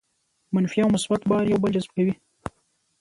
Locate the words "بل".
1.63-1.71